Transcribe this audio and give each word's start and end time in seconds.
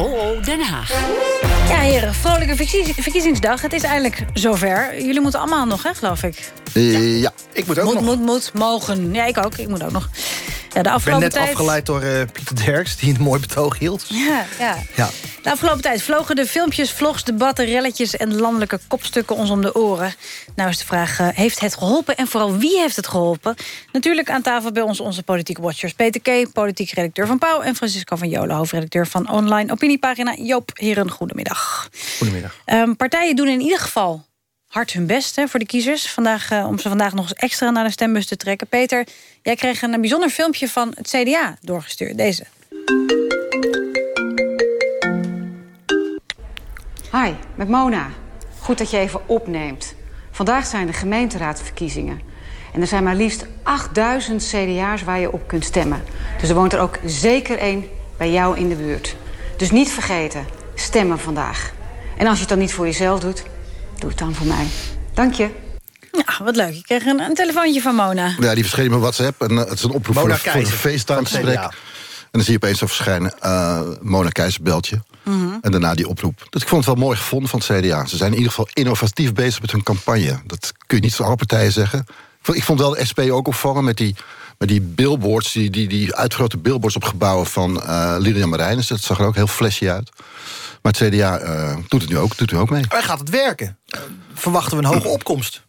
Oh, 0.00 0.44
Den 0.44 0.60
Haag. 0.60 0.90
Ja, 1.68 1.78
heren, 1.78 2.14
vrolijke 2.14 2.56
verkiezingsdag. 2.96 3.62
Het 3.62 3.72
is 3.72 3.82
eigenlijk 3.82 4.24
zover. 4.34 5.02
Jullie 5.04 5.20
moeten 5.20 5.40
allemaal 5.40 5.66
nog, 5.66 5.82
hè, 5.82 5.94
geloof 5.94 6.22
ik? 6.22 6.52
Uh, 6.74 7.20
ja, 7.20 7.32
ik 7.52 7.66
moet 7.66 7.78
ook 7.78 7.84
moet, 7.84 7.94
nog. 7.94 8.04
Moet, 8.04 8.26
moet, 8.26 8.50
mogen. 8.54 9.14
Ja, 9.14 9.24
ik 9.24 9.44
ook. 9.44 9.56
Ik 9.56 9.68
moet 9.68 9.82
ook 9.82 9.92
nog. 9.92 10.08
Ja, 10.74 10.82
de 10.82 10.90
afgelopen 10.90 11.26
ik 11.26 11.32
ben 11.32 11.40
net 11.40 11.48
tijd... 11.48 11.48
afgeleid 11.48 11.86
door 11.86 12.02
uh, 12.02 12.22
Pieter 12.32 12.64
Derks, 12.64 12.96
die 12.96 13.14
een 13.14 13.22
mooi 13.22 13.40
betoog 13.40 13.78
hield. 13.78 14.06
Ja, 14.28 14.44
ja. 14.58 14.76
ja. 14.96 15.08
De 15.42 15.50
afgelopen 15.50 15.82
tijd 15.82 16.02
vlogen 16.02 16.36
de 16.36 16.46
filmpjes, 16.46 16.92
vlogs, 16.92 17.24
debatten, 17.24 17.64
relletjes... 17.64 18.16
en 18.16 18.34
landelijke 18.34 18.78
kopstukken 18.88 19.36
ons 19.36 19.50
om 19.50 19.62
de 19.62 19.74
oren. 19.74 20.14
Nou 20.54 20.68
is 20.70 20.78
de 20.78 20.84
vraag, 20.84 21.20
uh, 21.20 21.28
heeft 21.28 21.60
het 21.60 21.76
geholpen? 21.76 22.16
En 22.16 22.26
vooral 22.26 22.56
wie 22.56 22.78
heeft 22.78 22.96
het 22.96 23.08
geholpen? 23.08 23.54
Natuurlijk 23.92 24.30
aan 24.30 24.42
tafel 24.42 24.72
bij 24.72 24.82
ons 24.82 25.00
onze 25.00 25.22
politieke 25.22 25.62
watchers. 25.62 25.92
Peter 25.92 26.20
K., 26.20 26.52
politiek 26.52 26.90
redacteur 26.90 27.26
van 27.26 27.38
Pauw... 27.38 27.60
en 27.60 27.74
Francisco 27.74 28.16
van 28.16 28.28
Jolen, 28.28 28.56
hoofdredacteur 28.56 29.06
van 29.06 29.30
online 29.30 29.72
opiniepagina. 29.72 30.34
Joop, 30.38 30.70
heren, 30.74 31.10
goedemiddag. 31.10 31.88
Goedemiddag. 32.18 32.56
Um, 32.66 32.96
partijen 32.96 33.36
doen 33.36 33.48
in 33.48 33.60
ieder 33.60 33.78
geval 33.78 34.28
hard 34.70 34.92
hun 34.92 35.06
best 35.06 35.36
hè, 35.36 35.48
voor 35.48 35.58
de 35.58 35.66
kiezers. 35.66 36.10
Vandaag, 36.10 36.50
uh, 36.50 36.66
om 36.66 36.78
ze 36.78 36.88
vandaag 36.88 37.14
nog 37.14 37.24
eens 37.24 37.34
extra 37.34 37.70
naar 37.70 37.84
de 37.84 37.90
stembus 37.90 38.26
te 38.26 38.36
trekken. 38.36 38.66
Peter, 38.66 39.06
jij 39.42 39.56
kreeg 39.56 39.82
een 39.82 40.00
bijzonder 40.00 40.30
filmpje 40.30 40.68
van 40.68 40.92
het 40.94 41.08
CDA 41.08 41.56
doorgestuurd. 41.60 42.16
Deze. 42.16 42.44
Hi, 47.12 47.32
met 47.54 47.68
Mona. 47.68 48.10
Goed 48.58 48.78
dat 48.78 48.90
je 48.90 48.98
even 48.98 49.28
opneemt. 49.28 49.94
Vandaag 50.30 50.66
zijn 50.66 50.86
de 50.86 50.92
gemeenteraadverkiezingen. 50.92 52.20
En 52.72 52.80
er 52.80 52.86
zijn 52.86 53.04
maar 53.04 53.16
liefst 53.16 53.46
8000 53.62 54.44
CDA's 54.44 55.02
waar 55.02 55.20
je 55.20 55.32
op 55.32 55.48
kunt 55.48 55.64
stemmen. 55.64 56.02
Dus 56.40 56.48
er 56.48 56.54
woont 56.54 56.72
er 56.72 56.80
ook 56.80 56.98
zeker 57.04 57.58
één 57.58 57.88
bij 58.16 58.30
jou 58.30 58.58
in 58.58 58.68
de 58.68 58.74
buurt. 58.74 59.16
Dus 59.56 59.70
niet 59.70 59.90
vergeten, 59.90 60.46
stemmen 60.74 61.18
vandaag. 61.18 61.72
En 62.16 62.26
als 62.26 62.34
je 62.34 62.40
het 62.40 62.48
dan 62.48 62.58
niet 62.58 62.72
voor 62.72 62.86
jezelf 62.86 63.20
doet, 63.20 63.42
doe 64.00 64.10
het 64.10 64.18
dan 64.18 64.34
voor 64.34 64.46
mij. 64.46 64.66
Dank 65.14 65.34
je. 65.34 65.50
Ja, 66.12 66.44
wat 66.44 66.56
leuk. 66.56 66.74
Ik 66.74 66.82
kreeg 66.82 67.04
een, 67.04 67.20
een 67.20 67.34
telefoontje 67.34 67.80
van 67.80 67.94
Mona. 67.94 68.34
Ja, 68.40 68.54
die 68.54 68.62
verscheen 68.62 68.88
mijn 68.88 69.00
WhatsApp. 69.00 69.42
En, 69.42 69.52
uh, 69.52 69.58
het 69.58 69.72
is 69.72 69.82
een 69.82 69.90
oproep 69.90 70.14
Mona 70.14 70.36
voor, 70.36 70.50
voor 70.50 70.60
een 70.60 70.66
FaceTime-gesprek. 70.66 71.58
En 71.58 72.38
dan 72.38 72.42
zie 72.42 72.52
je 72.52 72.58
opeens 72.58 72.78
zo 72.78 72.86
verschijnen... 72.86 73.34
Uh, 73.44 73.80
Mona 74.00 74.28
Keizer 74.28 74.62
belt 74.62 74.88
je. 74.88 74.98
Mm 75.22 75.40
-hmm. 75.40 75.58
En 75.60 75.70
daarna 75.70 75.94
die 75.94 76.08
oproep. 76.08 76.46
Dus 76.50 76.62
ik 76.62 76.68
vond 76.68 76.84
het 76.84 76.94
wel 76.94 77.04
mooi 77.04 77.16
gevonden 77.16 77.48
van 77.48 77.60
het 77.66 77.84
CDA. 77.84 78.06
Ze 78.06 78.16
zijn 78.16 78.30
in 78.30 78.36
ieder 78.36 78.50
geval 78.50 78.68
innovatief 78.72 79.32
bezig 79.32 79.60
met 79.60 79.72
hun 79.72 79.82
campagne. 79.82 80.40
Dat 80.46 80.72
kun 80.86 80.96
je 80.96 81.02
niet 81.02 81.14
van 81.14 81.26
alle 81.26 81.36
partijen 81.36 81.72
zeggen. 81.72 82.06
Ik 82.52 82.64
vond 82.64 82.80
wel 82.80 82.90
de 82.90 83.04
SP 83.10 83.18
ook 83.18 83.46
opvallen 83.46 83.84
met 83.84 83.96
die, 83.96 84.14
met 84.58 84.68
die 84.68 84.80
billboards... 84.80 85.52
die, 85.52 85.70
die, 85.70 85.88
die 85.88 86.14
uitgrote 86.14 86.56
billboards 86.56 86.96
op 86.96 87.04
gebouwen 87.04 87.46
van 87.46 87.76
uh, 87.76 88.14
Lilian 88.18 88.48
Marijnis. 88.48 88.86
Dat 88.86 89.00
zag 89.00 89.18
er 89.18 89.26
ook 89.26 89.34
heel 89.34 89.46
flashy 89.46 89.88
uit. 89.88 90.10
Maar 90.82 90.92
het 90.98 91.14
CDA 91.14 91.42
uh, 91.42 91.76
doet 91.88 92.00
het 92.00 92.10
nu 92.10 92.18
ook, 92.18 92.36
doet 92.36 92.52
nu 92.52 92.58
ook 92.58 92.70
mee. 92.70 92.84
Maar 92.88 93.02
gaat 93.02 93.18
het 93.18 93.30
werken? 93.30 93.78
Verwachten 94.34 94.76
we 94.76 94.82
een 94.84 94.92
hoge 94.92 95.08
opkomst? 95.08 95.62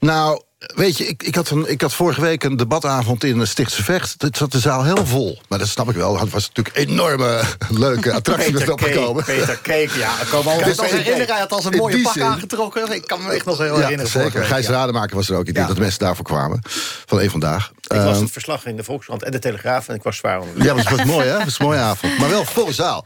Nou, 0.00 0.42
weet 0.58 0.98
je, 0.98 1.06
ik, 1.06 1.22
ik, 1.22 1.34
had 1.34 1.50
een, 1.50 1.70
ik 1.70 1.80
had 1.80 1.94
vorige 1.94 2.20
week 2.20 2.44
een 2.44 2.56
debatavond 2.56 3.24
in 3.24 3.46
Stichtse 3.46 3.84
Vecht. 3.84 4.22
Het 4.22 4.36
zat 4.36 4.52
de 4.52 4.58
zaal 4.58 4.84
heel 4.84 5.06
vol. 5.06 5.38
Maar 5.48 5.58
dat 5.58 5.68
snap 5.68 5.88
ik 5.90 5.96
wel. 5.96 6.20
Het 6.20 6.30
was 6.30 6.48
natuurlijk 6.48 6.76
een 6.76 6.88
enorme 6.88 7.42
leuke 7.68 8.12
attractie 8.12 8.52
met 8.52 8.70
opgekomen. 8.70 9.24
Peter 9.24 9.58
Keek, 9.58 9.90
ja. 9.90 10.20
Ik 10.20 10.28
kan 10.28 10.44
me 10.44 10.74
nog 10.76 10.90
herinneren. 10.90 11.26
Hij 11.26 11.38
had 11.38 11.52
als 11.52 11.64
een 11.64 11.76
mooie 11.76 12.02
pak 12.02 12.12
zin, 12.12 12.22
aangetrokken. 12.22 12.92
Ik 12.92 13.06
kan 13.06 13.22
me 13.22 13.30
echt 13.30 13.44
nog 13.44 13.58
heel 13.58 13.74
ja, 13.74 13.80
herinneren. 13.80 14.10
Zeker. 14.10 14.44
Gijs 14.44 14.66
ja. 14.66 14.72
Rademaker 14.72 15.16
was 15.16 15.28
er 15.28 15.36
ook. 15.36 15.46
Ik 15.46 15.54
denk 15.54 15.56
ja. 15.56 15.66
dat 15.66 15.74
de 15.74 15.80
mensen 15.80 16.00
daarvoor 16.00 16.24
kwamen. 16.24 16.60
Van 17.06 17.20
één 17.20 17.30
vandaag. 17.30 17.72
Ik 17.88 18.04
las 18.04 18.20
het 18.20 18.30
verslag 18.30 18.66
in 18.66 18.76
de 18.76 18.84
Volkskrant 18.84 19.22
en 19.22 19.30
de 19.30 19.38
Telegraaf 19.38 19.88
en 19.88 19.94
ik 19.94 20.02
was 20.02 20.16
zwaar 20.16 20.40
onder. 20.40 20.64
Ja, 20.64 20.74
maar 20.74 20.84
het 20.84 20.96
was 20.96 21.06
mooi, 21.06 21.26
hè? 21.26 21.34
Het 21.34 21.44
was 21.44 21.58
een 21.58 21.66
mooie 21.66 21.78
avond. 21.90 22.18
Maar 22.18 22.28
wel 22.28 22.44
volle 22.44 22.72
zaal. 22.72 23.04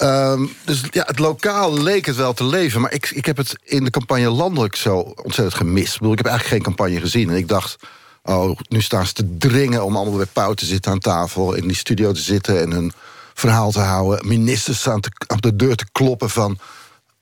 Um, 0.00 0.56
dus 0.64 0.82
ja, 0.90 1.04
het 1.06 1.18
lokaal 1.18 1.82
leek 1.82 2.06
het 2.06 2.16
wel 2.16 2.32
te 2.32 2.44
leven. 2.44 2.80
Maar 2.80 2.92
ik, 2.92 3.10
ik 3.10 3.26
heb 3.26 3.36
het 3.36 3.56
in 3.64 3.84
de 3.84 3.90
campagne 3.90 4.30
landelijk 4.30 4.76
zo 4.76 4.98
ontzettend 4.98 5.54
gemist. 5.54 5.92
Ik, 5.92 5.98
bedoel, 5.98 6.12
ik 6.12 6.18
heb 6.18 6.26
eigenlijk 6.26 6.56
geen 6.56 6.74
campagne 6.74 7.00
gezien. 7.00 7.30
En 7.30 7.36
ik 7.36 7.48
dacht, 7.48 7.76
oh, 8.22 8.58
nu 8.68 8.80
staan 8.80 9.06
ze 9.06 9.12
te 9.12 9.36
dringen 9.38 9.84
om 9.84 9.96
allemaal 9.96 10.16
bij 10.16 10.26
Pauw 10.32 10.54
te 10.54 10.66
zitten 10.66 10.92
aan 10.92 10.98
tafel... 10.98 11.54
in 11.54 11.66
die 11.66 11.76
studio 11.76 12.12
te 12.12 12.20
zitten 12.20 12.60
en 12.60 12.70
hun 12.70 12.92
verhaal 13.34 13.70
te 13.70 13.80
houden. 13.80 14.28
Ministers 14.28 14.78
staan 14.78 15.00
te, 15.00 15.10
op 15.26 15.42
de 15.42 15.56
deur 15.56 15.76
te 15.76 15.86
kloppen 15.92 16.30
van... 16.30 16.58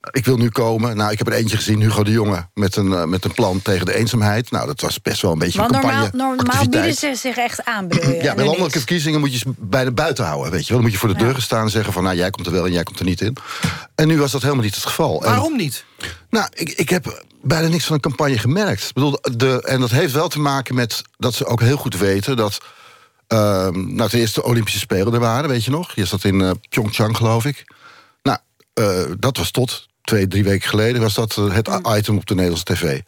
ik 0.01 0.25
wil 0.25 0.37
nu 0.37 0.49
komen. 0.49 0.97
Nou, 0.97 1.13
ik 1.13 1.19
heb 1.19 1.27
er 1.27 1.33
eentje 1.33 1.57
gezien, 1.57 1.81
Hugo 1.81 2.03
de 2.05 2.11
Jonge... 2.11 2.49
met 2.55 2.77
een, 2.77 2.87
uh, 2.87 3.05
met 3.05 3.25
een 3.25 3.33
plan 3.33 3.63
tegen 3.63 3.87
de 3.87 3.95
eenzaamheid. 3.95 4.51
Nou, 4.51 4.67
dat 4.67 4.81
was 4.81 5.03
best 5.03 5.23
wel 5.23 5.33
een 5.33 5.39
beetje 5.39 5.59
Want 5.59 5.75
een 5.75 5.81
campagne 5.81 6.11
normaal, 6.13 6.35
normaal 6.35 6.69
bieden 6.69 6.95
ze 6.95 7.15
zich 7.15 7.37
echt 7.37 7.65
aan, 7.65 7.89
bedoel 7.89 8.11
je? 8.11 8.23
Ja, 8.23 8.35
bij 8.35 8.45
landelijke 8.45 8.79
verkiezingen 8.79 9.21
moet 9.21 9.33
je 9.33 9.39
ze 9.39 9.53
bij 9.59 9.85
de 9.85 9.93
buiten 9.93 10.25
houden, 10.25 10.51
weet 10.51 10.67
je 10.67 10.67
wel. 10.67 10.77
Dan 10.77 10.83
moet 10.83 10.93
je 10.93 10.99
voor 10.99 11.09
de 11.09 11.25
deur 11.25 11.33
gaan 11.33 11.43
staan 11.43 11.63
en 11.65 11.71
zeggen 11.71 11.93
van... 11.93 12.03
nou, 12.03 12.17
jij 12.17 12.31
komt 12.31 12.47
er 12.47 12.53
wel 12.53 12.67
en 12.67 12.73
jij 12.73 12.83
komt 12.83 12.99
er 12.99 13.05
niet 13.05 13.21
in. 13.21 13.37
En 13.95 14.07
nu 14.07 14.19
was 14.19 14.33
dat 14.33 14.43
helemaal 14.43 14.65
niet 14.65 14.75
het 14.75 14.85
geval. 14.85 15.23
Waarom 15.23 15.53
en, 15.53 15.59
niet? 15.59 15.85
Nou, 16.31 16.49
ik, 16.53 16.71
ik 16.71 16.89
heb 16.89 17.25
bijna 17.43 17.69
niks 17.69 17.85
van 17.85 17.95
een 17.95 18.01
campagne 18.01 18.39
gemerkt. 18.39 18.83
Ik 18.83 18.95
bedoel, 18.95 19.19
de, 19.37 19.63
en 19.63 19.81
dat 19.81 19.91
heeft 19.91 20.13
wel 20.13 20.29
te 20.29 20.41
maken 20.41 20.75
met 20.75 21.03
dat 21.17 21.35
ze 21.35 21.47
ook 21.47 21.61
heel 21.61 21.77
goed 21.77 21.99
weten... 21.99 22.37
dat 22.37 22.61
uh, 23.29 23.69
nou, 23.69 24.09
ten 24.09 24.19
eerste 24.19 24.41
de 24.41 24.47
Olympische 24.47 24.79
Spelen 24.79 25.13
er 25.13 25.21
waren, 25.21 25.49
weet 25.49 25.65
je 25.65 25.71
nog? 25.71 25.95
Je 25.95 26.05
zat 26.05 26.25
in 26.25 26.41
uh, 26.41 26.51
Pyeongchang, 26.69 27.17
geloof 27.17 27.45
ik. 27.45 27.65
Nou, 28.23 28.39
uh, 28.75 29.15
dat 29.19 29.37
was 29.37 29.51
tot 29.51 29.89
twee, 30.03 30.27
drie 30.27 30.45
weken 30.45 30.69
geleden... 30.69 31.01
was 31.01 31.15
dat 31.15 31.37
uh, 31.37 31.55
het 31.55 31.69
item 31.97 32.17
op 32.17 32.27
de 32.27 32.35
Nederlandse 32.35 32.75
tv. 32.75 33.01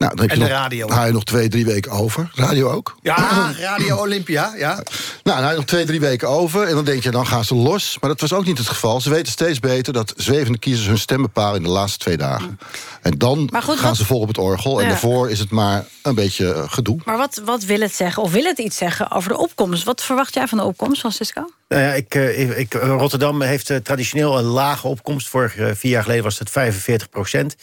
Nou, 0.00 0.14
dan 0.14 0.20
heb 0.20 0.30
en 0.30 0.38
je 0.38 0.44
de 0.44 0.50
nog, 0.50 0.60
radio. 0.60 0.90
haal 0.90 1.06
je 1.06 1.12
nog 1.12 1.24
twee, 1.24 1.48
drie 1.48 1.64
weken 1.64 1.92
over. 1.92 2.30
Radio 2.34 2.70
ook. 2.70 2.96
Ja, 3.02 3.16
Radio 3.60 3.96
Olympia, 3.96 4.52
ja. 4.56 4.74
Nou, 4.74 4.84
dan 5.22 5.36
haal 5.36 5.50
je 5.50 5.56
nog 5.56 5.64
twee, 5.64 5.84
drie 5.84 6.00
weken 6.00 6.28
over. 6.28 6.66
En 6.66 6.74
dan 6.74 6.84
denk 6.84 7.02
je, 7.02 7.10
dan 7.10 7.26
gaan 7.26 7.44
ze 7.44 7.54
los. 7.54 7.96
Maar 8.00 8.10
dat 8.10 8.20
was 8.20 8.32
ook 8.32 8.44
niet 8.44 8.58
het 8.58 8.68
geval. 8.68 9.00
Ze 9.00 9.10
weten 9.10 9.32
steeds 9.32 9.60
beter 9.60 9.92
dat 9.92 10.12
zwevende 10.16 10.58
kiezers 10.58 10.86
hun 10.86 10.98
stem 10.98 11.22
bepalen... 11.22 11.56
in 11.56 11.62
de 11.62 11.68
laatste 11.68 11.98
twee 11.98 12.16
dagen. 12.16 12.58
En 13.02 13.18
dan 13.18 13.50
goed, 13.62 13.78
gaan 13.78 13.88
wat... 13.88 13.96
ze 13.96 14.04
vol 14.04 14.20
op 14.20 14.28
het 14.28 14.38
orgel. 14.38 14.78
En 14.78 14.84
ja. 14.84 14.90
daarvoor 14.90 15.30
is 15.30 15.38
het 15.38 15.50
maar 15.50 15.84
een 16.02 16.14
beetje 16.14 16.44
uh, 16.44 16.62
gedoe. 16.66 16.98
Maar 17.04 17.16
wat, 17.16 17.40
wat 17.44 17.64
wil 17.64 17.80
het 17.80 17.94
zeggen? 17.94 18.22
Of 18.22 18.32
wil 18.32 18.44
het 18.44 18.58
iets 18.58 18.76
zeggen 18.76 19.10
over 19.10 19.28
de 19.28 19.38
opkomst? 19.38 19.84
Wat 19.84 20.02
verwacht 20.02 20.34
jij 20.34 20.48
van 20.48 20.58
de 20.58 20.64
opkomst, 20.64 21.00
Francisco? 21.00 21.44
Nou 21.68 21.82
ja, 21.82 21.92
ik, 21.92 22.14
ik, 22.14 22.56
ik, 22.56 22.72
Rotterdam 22.72 23.42
heeft 23.42 23.70
uh, 23.70 23.76
traditioneel 23.76 24.38
een 24.38 24.44
lage 24.44 24.86
opkomst. 24.86 25.28
Vorig 25.28 25.52
vier 25.52 25.90
jaar 25.90 26.02
geleden 26.02 26.24
was 26.24 26.38
het 26.38 26.50
45 26.50 27.08
procent. 27.08 27.56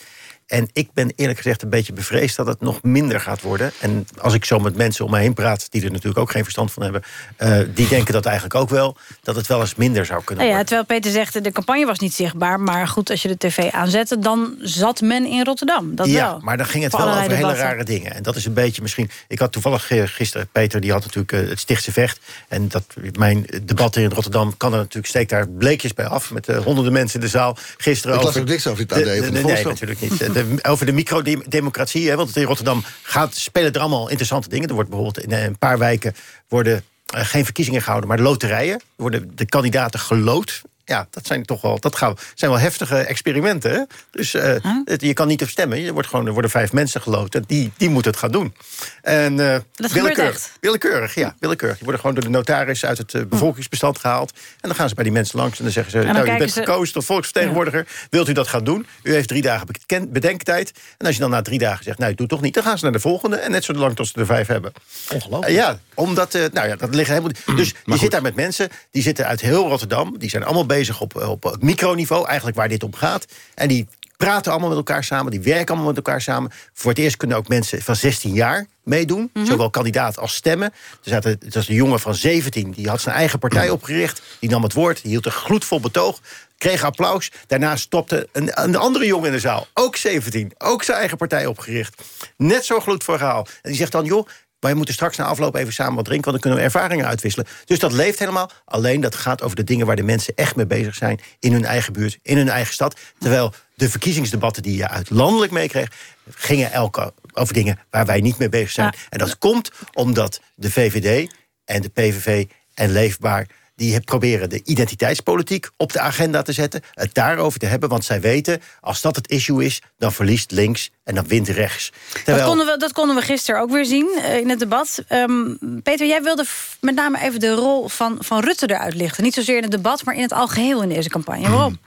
En 0.48 0.70
ik 0.74 0.90
ben 0.94 1.12
eerlijk 1.16 1.38
gezegd 1.38 1.62
een 1.62 1.70
beetje 1.70 1.94
bevreesd 1.94 2.36
dat 2.36 2.48
het 2.48 2.62
nog 2.62 2.84
minder 2.84 3.20
gaat 3.20 3.42
worden. 3.42 3.72
En 3.80 4.08
als 4.18 4.34
ik 4.34 4.46
zo 4.46 4.60
met 4.60 4.76
mensen 4.76 5.06
om 5.06 5.12
me 5.12 5.20
heen 5.20 5.34
praat... 5.34 5.72
die 5.72 5.84
er 5.84 5.92
natuurlijk 5.92 6.18
ook 6.18 6.32
geen 6.32 6.44
verstand 6.44 6.72
van 6.72 6.84
hebben... 6.84 7.04
Uh, 7.40 7.60
die 7.74 7.88
denken 7.88 8.14
dat 8.14 8.26
eigenlijk 8.26 8.56
ook 8.56 8.70
wel, 8.70 8.98
dat 9.24 9.36
het 9.36 9.48
wel 9.48 9.60
eens 9.60 9.76
minder 9.76 10.06
zou 10.06 10.24
kunnen 10.24 10.46
nou 10.46 10.58
ja, 10.58 10.64
worden. 10.64 10.86
Terwijl 10.86 11.02
Peter 11.02 11.12
zegt, 11.12 11.44
de 11.44 11.52
campagne 11.52 11.86
was 11.86 12.00
niet 12.00 12.14
zichtbaar... 12.14 12.60
maar 12.60 12.88
goed, 12.88 13.10
als 13.10 13.22
je 13.22 13.28
de 13.28 13.38
tv 13.38 13.72
aanzette, 13.72 14.20
dan 14.20 14.56
zat 14.62 15.02
men 15.02 15.26
in 15.26 15.44
Rotterdam. 15.44 15.96
Dat 15.96 16.08
ja, 16.08 16.30
wel. 16.30 16.40
maar 16.42 16.58
dan 16.58 16.66
ging 16.66 16.84
het 16.84 16.92
Voor 16.92 17.06
wel 17.06 17.18
over 17.18 17.36
hele 17.36 17.54
rare 17.54 17.84
dingen. 17.84 18.14
En 18.14 18.24
dat 18.24 18.36
is 18.36 18.46
een 18.46 18.54
beetje 18.54 18.82
misschien... 18.82 19.10
Ik 19.28 19.40
had 19.40 19.52
toevallig 19.52 19.88
gisteren, 19.88 20.50
Peter, 20.52 20.82
die 20.82 20.92
had 20.92 21.02
natuurlijk 21.02 21.32
uh, 21.32 21.50
het 21.50 21.60
Stichtse 21.60 21.92
Vecht... 21.92 22.20
en 22.48 22.68
dat, 22.68 22.84
mijn 23.18 23.46
debat 23.64 23.96
in 23.96 24.10
Rotterdam 24.10 24.58
kan 24.58 24.72
er 24.72 24.80
natuurlijk... 24.80 25.08
steekt 25.08 25.30
daar 25.30 25.50
bleekjes 25.50 25.94
bij 25.94 26.06
af, 26.06 26.32
met 26.32 26.50
uh, 26.50 26.58
honderden 26.58 26.94
mensen 26.94 27.20
in 27.20 27.26
de 27.26 27.32
zaal. 27.32 27.58
Gisteren 27.78 28.16
ik 28.16 28.22
over... 28.22 28.34
las 28.34 28.42
ook 28.42 28.50
niks 28.50 28.68
over 28.68 28.82
het 28.82 28.92
AD. 28.92 28.98
De, 28.98 29.04
de, 29.04 29.32
de, 29.32 29.44
nee, 29.44 29.66
natuurlijk 29.66 30.02
niet. 30.02 30.20
De, 30.38 30.60
over 30.62 30.86
de 30.86 30.92
micro 30.92 31.22
democratie. 31.48 32.10
Hè, 32.10 32.16
want 32.16 32.36
in 32.36 32.44
Rotterdam 32.44 32.84
gaat, 33.02 33.36
spelen 33.36 33.74
er 33.74 33.80
allemaal 33.80 34.08
interessante 34.08 34.50
dingen. 34.50 34.68
Er 34.68 34.74
wordt 34.74 34.90
bijvoorbeeld 34.90 35.26
in 35.26 35.32
een 35.32 35.58
paar 35.58 35.78
wijken 35.78 36.16
worden 36.48 36.84
uh, 37.16 37.26
geen 37.26 37.44
verkiezingen 37.44 37.82
gehouden, 37.82 38.10
maar 38.10 38.20
loterijen. 38.20 38.82
Worden 38.96 39.32
de 39.36 39.46
kandidaten 39.46 40.00
geloot. 40.00 40.62
Ja, 40.90 41.08
dat 41.10 41.28
zijn 41.28 41.46
toch 41.46 41.62
wel, 41.62 41.80
dat 41.80 41.96
gaan, 41.96 42.16
zijn 42.36 42.52
wel 42.52 42.60
heftige 42.60 42.96
experimenten. 42.98 43.72
Hè? 43.72 43.82
Dus 44.12 44.34
uh, 44.34 44.44
huh? 44.44 44.82
het, 44.86 45.02
je 45.02 45.14
kan 45.14 45.28
niet 45.28 45.42
op 45.42 45.50
stemmen. 45.50 45.82
Je 45.82 45.94
wordt 45.94 46.08
gewoon, 46.08 46.26
er 46.26 46.32
worden 46.32 46.52
vijf 46.52 46.74
mensen 46.74 47.02
geloot. 47.02 47.36
En 47.36 47.44
die, 47.48 47.72
die 47.78 47.90
moeten 47.90 48.12
het 48.12 48.20
gaan 48.20 48.32
doen. 48.32 48.56
En, 49.02 49.38
uh, 49.38 49.58
dat 49.74 49.92
willekeurig, 49.92 50.34
echt? 50.34 50.52
willekeurig, 50.62 51.16
ja. 51.16 51.36
Willekeurig. 51.40 51.76
Die 51.76 51.84
worden 51.84 52.02
gewoon 52.02 52.16
door 52.16 52.32
de 52.32 52.38
notaris 52.38 52.86
uit 52.86 52.98
het 52.98 53.14
uh, 53.14 53.26
bevolkingsbestand 53.26 54.00
gehaald. 54.00 54.32
En 54.32 54.70
dan 54.70 54.76
gaan 54.76 54.90
ze 54.90 54.96
bij 54.96 55.04
die 55.04 55.14
mensen 55.14 55.40
langs 55.40 55.58
en 55.58 55.64
dan 55.64 55.74
zeggen 55.74 55.92
ze... 55.92 55.98
dan 55.98 56.14
nou, 56.14 56.36
u 56.36 56.38
bent 56.38 56.52
ze... 56.52 56.60
gekozen 56.60 56.94
tot 56.94 57.06
volksvertegenwoordiger. 57.06 57.86
Ja. 57.88 58.08
Wilt 58.10 58.30
u 58.30 58.34
dat 58.34 58.48
gaan 58.48 58.64
doen? 58.64 58.88
U 59.04 59.14
heeft 59.14 59.28
drie 59.28 59.42
dagen 59.42 59.68
bedenktijd. 60.10 60.72
En 60.98 61.06
als 61.06 61.16
je 61.16 61.22
dan 61.22 61.30
na 61.30 61.42
drie 61.42 61.60
dagen 61.60 61.84
zegt, 61.84 61.98
nou, 61.98 62.12
doe 62.12 62.20
het 62.20 62.30
toch 62.30 62.42
niet... 62.42 62.54
dan 62.54 62.64
gaan 62.64 62.78
ze 62.78 62.84
naar 62.84 62.94
de 62.94 63.00
volgende 63.00 63.36
en 63.36 63.52
net 63.52 63.64
zo 63.64 63.74
lang 63.74 63.96
tot 63.96 64.08
ze 64.08 64.20
er 64.20 64.26
vijf 64.26 64.48
hebben. 64.48 64.74
Ongelooflijk. 65.14 65.54
ja, 65.54 65.80
omdat, 65.94 66.34
nou 66.34 66.68
ja, 66.68 66.76
dat 66.76 66.96
ligt 66.96 67.10
helemaal... 67.10 67.32
Dus 67.56 67.70
je 67.70 67.76
goed. 67.86 68.00
zit 68.00 68.12
daar 68.12 68.22
met 68.22 68.36
mensen, 68.36 68.70
die 68.92 69.02
zitten 69.02 69.26
uit 69.26 69.42
heel 69.42 69.68
Rotterdam... 69.68 70.18
die 70.18 70.30
zijn 70.30 70.44
allemaal 70.44 70.66
bezig 70.66 70.77
op, 71.00 71.16
op 71.16 71.58
microniveau, 71.60 72.28
eigenlijk 72.28 72.58
waar 72.58 72.70
dit 72.70 72.84
om 72.84 72.96
gaat. 72.96 73.26
En 73.56 73.68
die 73.68 73.88
praten 74.18 74.52
allemaal 74.52 74.70
met 74.70 74.78
elkaar 74.78 75.04
samen, 75.04 75.32
die 75.32 75.42
werken 75.42 75.68
allemaal 75.68 75.94
met 75.94 75.96
elkaar 75.96 76.22
samen. 76.22 76.52
Voor 76.74 76.92
het 76.92 77.00
eerst 77.00 77.18
kunnen 77.18 77.38
ook 77.38 77.48
mensen 77.48 77.82
van 77.82 77.96
16 77.96 78.34
jaar 78.34 78.68
meedoen, 78.84 79.20
mm 79.20 79.30
-hmm. 79.34 79.46
zowel 79.46 79.70
kandidaat 79.70 80.20
als 80.20 80.36
stemmen. 80.36 80.74
Er 81.04 81.10
zat 81.10 81.26
een, 81.26 81.38
het 81.44 81.54
was 81.54 81.68
een 81.68 81.76
jongen 81.76 82.00
van 82.00 82.16
17, 82.16 82.72
die 82.72 82.90
had 82.90 83.02
zijn 83.02 83.16
eigen 83.16 83.40
partij 83.40 83.70
opgericht. 83.70 84.22
Die 84.40 84.50
nam 84.50 84.64
het 84.64 84.74
woord, 84.74 85.02
die 85.02 85.12
hield 85.12 85.26
een 85.26 85.32
gloedvol 85.32 85.80
betoog, 85.80 86.20
kreeg 86.58 86.84
applaus. 86.84 87.32
Daarna 87.48 87.76
stopte 87.76 88.28
een, 88.32 88.50
een 88.64 88.76
andere 88.76 89.06
jongen 89.06 89.28
in 89.28 89.34
de 89.34 89.40
zaal, 89.40 89.68
ook 89.74 89.96
17, 89.96 90.52
ook 90.58 90.84
zijn 90.84 90.98
eigen 90.98 91.18
partij 91.18 91.46
opgericht. 91.46 92.02
Net 92.38 92.66
zo 92.66 92.80
gloedvol 92.80 93.16
verhaal. 93.18 93.48
En 93.62 93.70
die 93.70 93.80
zegt 93.80 93.92
dan, 93.92 94.06
joh, 94.06 94.28
wij 94.60 94.74
moeten 94.74 94.94
straks 94.94 95.18
na 95.18 95.26
afloop 95.26 95.56
even 95.56 95.74
samen 95.74 95.96
wat 95.96 96.06
drinken... 96.06 96.32
want 96.32 96.44
dan 96.44 96.52
kunnen 96.52 96.60
we 96.60 96.76
ervaringen 96.76 97.08
uitwisselen. 97.08 97.48
Dus 97.66 97.80
dat 97.80 97.92
leeft 97.92 98.20
helemaal. 98.20 98.52
Alleen 98.66 99.02
dat 99.02 99.16
gaat 99.16 99.42
over 99.42 99.56
de 99.56 99.64
dingen 99.64 99.86
waar 99.86 99.96
de 99.96 100.04
mensen 100.04 100.34
echt 100.36 100.56
mee 100.56 100.66
bezig 100.66 100.96
zijn... 100.96 101.20
in 101.40 101.52
hun 101.52 101.66
eigen 101.66 101.94
buurt, 101.94 102.20
in 102.22 102.38
hun 102.38 102.50
eigen 102.50 102.74
stad. 102.74 103.00
Terwijl 103.20 103.54
de 103.76 103.90
verkiezingsdebatten 103.90 104.64
die 104.64 104.78
je 104.78 104.88
uit 104.88 105.10
landelijk 105.10 105.52
meekreeg... 105.52 105.92
gingen 106.30 106.72
elke 106.72 107.14
over 107.34 107.54
dingen 107.54 107.80
waar 107.90 108.06
wij 108.06 108.22
niet 108.22 108.38
mee 108.38 108.50
bezig 108.50 108.72
zijn. 108.72 108.94
En 109.10 109.18
dat 109.18 109.38
komt 109.38 109.72
omdat 109.94 110.42
de 110.56 110.72
VVD 110.72 111.34
en 111.66 111.82
de 111.82 111.90
PVV 111.90 112.46
en 112.74 112.92
Leefbaar 112.92 113.48
die 113.78 114.02
proberen 114.02 114.50
de 114.50 114.62
identiteitspolitiek 114.64 115.70
op 115.78 115.92
de 115.92 116.00
agenda 116.00 116.42
te 116.42 116.52
zetten. 116.52 116.82
Het 116.92 117.14
daarover 117.14 117.60
te 117.60 117.66
hebben, 117.66 117.90
want 117.90 118.06
zij 118.06 118.22
weten... 118.22 118.62
als 118.82 119.02
dat 119.02 119.16
het 119.16 119.30
issue 119.30 119.66
is, 119.66 119.82
dan 119.98 120.14
verliest 120.14 120.52
links 120.52 120.90
en 121.04 121.16
dan 121.16 121.28
wint 121.28 121.48
rechts. 121.48 121.92
Terwijl... 122.14 122.38
Dat, 122.38 122.48
konden 122.48 122.66
we, 122.66 122.78
dat 122.78 122.94
konden 122.94 123.16
we 123.16 123.22
gisteren 123.22 123.62
ook 123.62 123.72
weer 123.72 123.86
zien 123.86 124.10
uh, 124.16 124.38
in 124.38 124.50
het 124.50 124.60
debat. 124.60 125.04
Um, 125.10 125.58
Peter, 125.84 126.08
jij 126.08 126.24
wilde 126.24 126.46
met 126.82 126.96
name 126.96 127.22
even 127.22 127.40
de 127.40 127.54
rol 127.54 127.88
van, 127.88 128.18
van 128.20 128.40
Rutte 128.40 128.70
eruit 128.70 128.94
lichten. 128.94 129.24
Niet 129.24 129.34
zozeer 129.34 129.56
in 129.56 129.64
het 129.64 129.72
debat, 129.72 130.04
maar 130.04 130.16
in 130.16 130.22
het 130.22 130.34
algeheel 130.34 130.82
in 130.82 130.90
deze 130.90 131.10
campagne. 131.10 131.50
Waarom? 131.50 131.80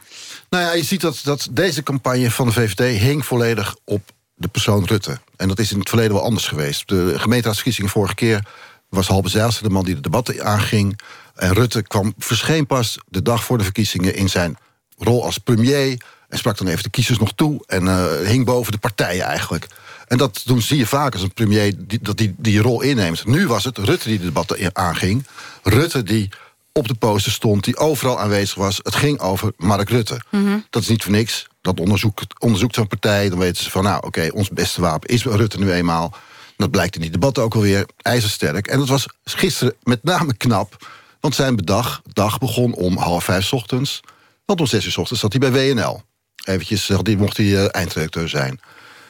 Nou 0.50 0.64
ja, 0.64 0.72
je 0.72 0.84
ziet 0.84 1.00
dat, 1.00 1.20
dat 1.24 1.48
deze 1.50 1.82
campagne 1.82 2.30
van 2.30 2.46
de 2.46 2.52
VVD 2.52 3.00
hing 3.00 3.26
volledig 3.26 3.76
op 3.84 4.02
de 4.34 4.48
persoon 4.48 4.84
Rutte. 4.84 5.18
En 5.36 5.48
dat 5.48 5.58
is 5.58 5.72
in 5.72 5.78
het 5.78 5.88
verleden 5.88 6.12
wel 6.12 6.22
anders 6.22 6.46
geweest. 6.46 6.88
De 6.88 7.18
gemeenteraadsverkiezingen 7.18 7.90
vorige 7.90 8.14
keer 8.14 8.44
was 8.90 9.08
Halbe 9.08 9.28
Zijlstra 9.28 9.66
de 9.66 9.72
man 9.72 9.84
die 9.84 9.94
de 9.94 10.00
debatten 10.00 10.44
aanging. 10.44 11.00
En 11.34 11.52
Rutte 11.52 11.82
kwam, 11.82 12.14
verscheen 12.18 12.66
pas 12.66 12.98
de 13.08 13.22
dag 13.22 13.44
voor 13.44 13.58
de 13.58 13.64
verkiezingen... 13.64 14.14
in 14.14 14.28
zijn 14.28 14.56
rol 14.98 15.24
als 15.24 15.38
premier 15.38 16.02
en 16.28 16.38
sprak 16.38 16.58
dan 16.58 16.66
even 16.66 16.82
de 16.82 16.90
kiezers 16.90 17.18
nog 17.18 17.32
toe... 17.32 17.64
en 17.66 17.84
uh, 17.84 18.04
hing 18.24 18.44
boven 18.44 18.72
de 18.72 18.78
partijen 18.78 19.24
eigenlijk. 19.24 19.66
En 20.06 20.18
dat 20.18 20.42
doen 20.44 20.62
zie 20.62 20.78
je 20.78 20.86
vaak 20.86 21.12
als 21.12 21.22
een 21.22 21.32
premier 21.32 21.74
die, 21.78 21.98
dat 22.02 22.16
die, 22.16 22.34
die 22.38 22.60
rol 22.60 22.82
inneemt. 22.82 23.26
Nu 23.26 23.46
was 23.46 23.64
het 23.64 23.78
Rutte 23.78 24.08
die 24.08 24.18
de 24.18 24.24
debatten 24.24 24.76
aanging. 24.76 25.26
Rutte 25.62 26.02
die 26.02 26.28
op 26.72 26.88
de 26.88 26.94
poster 26.94 27.32
stond, 27.32 27.64
die 27.64 27.76
overal 27.76 28.20
aanwezig 28.20 28.54
was. 28.54 28.80
Het 28.82 28.94
ging 28.94 29.20
over 29.20 29.52
Mark 29.56 29.88
Rutte. 29.88 30.20
Mhm. 30.30 30.58
Dat 30.70 30.82
is 30.82 30.88
niet 30.88 31.02
voor 31.02 31.12
niks. 31.12 31.46
Dat 31.60 31.80
onderzoekt, 31.80 32.40
onderzoekt 32.40 32.74
zo'n 32.74 32.86
partij. 32.86 33.28
Dan 33.28 33.38
weten 33.38 33.64
ze 33.64 33.70
van, 33.70 33.82
nou 33.82 34.06
oké, 34.06 34.28
ons 34.32 34.48
beste 34.48 34.80
wapen 34.80 35.08
is 35.08 35.24
Rutte 35.24 35.58
nu 35.58 35.72
eenmaal. 35.72 36.14
Dat 36.60 36.70
blijkt 36.70 36.94
in 36.94 37.00
die 37.00 37.10
debatten 37.10 37.42
ook 37.42 37.54
alweer 37.54 37.86
ijzersterk. 37.96 38.66
En 38.66 38.78
dat 38.78 38.88
was 38.88 39.06
gisteren 39.24 39.74
met 39.82 40.04
name 40.04 40.36
knap. 40.36 40.86
Want 41.20 41.34
zijn 41.34 41.56
bedag, 41.56 42.02
dag 42.12 42.38
begon 42.38 42.74
om 42.74 42.96
half 42.96 43.24
vijf 43.24 43.52
ochtends. 43.52 44.00
Want 44.44 44.60
om 44.60 44.66
zes 44.66 44.86
uur 44.86 44.98
ochtends 44.98 45.20
zat 45.20 45.32
hij 45.32 45.50
bij 45.50 45.74
WNL. 45.74 46.02
Eventjes 46.44 46.88
hij, 46.88 47.16
mocht 47.16 47.36
hij 47.36 47.46
uh, 47.46 47.74
eindredacteur 47.74 48.28
zijn. 48.28 48.60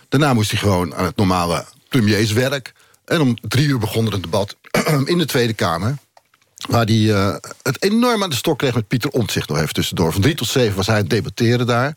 Daarna 0.08 0.34
moest 0.34 0.50
hij 0.50 0.60
gewoon 0.60 0.94
aan 0.94 1.04
het 1.04 1.16
normale 1.16 1.64
premierswerk. 1.88 2.72
En 3.04 3.20
om 3.20 3.36
drie 3.40 3.66
uur 3.66 3.78
begon 3.78 4.06
er 4.06 4.12
een 4.12 4.22
debat 4.22 4.56
in 5.04 5.18
de 5.18 5.26
Tweede 5.26 5.52
Kamer. 5.52 5.96
Waar 6.68 6.84
hij 6.84 6.94
uh, 6.94 7.36
het 7.62 7.82
enorm 7.82 8.22
aan 8.22 8.30
de 8.30 8.36
stok 8.36 8.58
kreeg 8.58 8.74
met 8.74 8.88
Pieter 8.88 9.10
Omtzigt 9.10 9.48
nog 9.48 9.58
even 9.58 9.74
tussendoor. 9.74 10.12
Van 10.12 10.20
drie 10.20 10.34
tot 10.34 10.48
zeven 10.48 10.76
was 10.76 10.86
hij 10.86 10.96
het 10.96 11.10
debatteren 11.10 11.66
daar. 11.66 11.94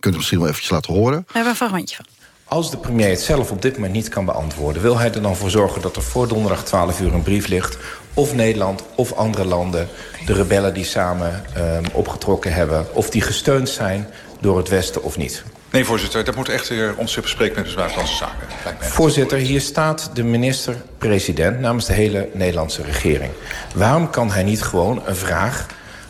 Kunt 0.00 0.14
u 0.14 0.16
misschien 0.16 0.38
wel 0.38 0.48
eventjes 0.48 0.70
laten 0.70 0.92
horen. 0.92 1.18
We 1.18 1.32
hebben 1.32 1.50
een 1.50 1.56
fragmentje 1.56 1.96
van. 1.96 2.06
Als 2.54 2.70
de 2.70 2.76
premier 2.76 3.08
het 3.08 3.20
zelf 3.20 3.50
op 3.50 3.62
dit 3.62 3.74
moment 3.74 3.92
niet 3.92 4.08
kan 4.08 4.24
beantwoorden... 4.24 4.82
wil 4.82 4.98
hij 4.98 5.12
er 5.12 5.22
dan 5.22 5.36
voor 5.36 5.50
zorgen 5.50 5.82
dat 5.82 5.96
er 5.96 6.02
voor 6.02 6.28
donderdag 6.28 6.64
12 6.64 7.00
uur 7.00 7.14
een 7.14 7.22
brief 7.22 7.46
ligt... 7.46 7.78
of 8.14 8.34
Nederland 8.34 8.82
of 8.94 9.12
andere 9.12 9.44
landen, 9.44 9.88
de 10.26 10.32
rebellen 10.32 10.74
die 10.74 10.84
samen 10.84 11.44
um, 11.56 11.84
opgetrokken 11.92 12.52
hebben... 12.52 12.86
of 12.92 13.10
die 13.10 13.22
gesteund 13.22 13.68
zijn 13.68 14.06
door 14.40 14.56
het 14.56 14.68
Westen 14.68 15.02
of 15.02 15.16
niet? 15.16 15.44
Nee, 15.70 15.84
voorzitter, 15.84 16.24
dat 16.24 16.36
moet 16.36 16.48
echt 16.48 16.68
weer 16.68 16.94
ons 16.96 17.20
bespreken 17.20 17.56
met 17.56 17.70
de 17.70 17.76
Buitenlandse 17.76 18.16
Zaken. 18.16 18.46
Voorzitter, 18.80 19.38
hier 19.38 19.60
staat 19.60 20.10
de 20.14 20.24
minister-president 20.24 21.60
namens 21.60 21.86
de 21.86 21.92
hele 21.92 22.28
Nederlandse 22.32 22.82
regering. 22.82 23.30
Waarom 23.74 24.10
kan 24.10 24.30
hij 24.30 24.42
niet 24.42 24.62
gewoon 24.62 25.02
een 25.06 25.16
vraag, 25.16 25.66